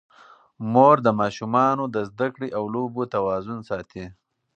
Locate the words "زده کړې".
2.09-2.49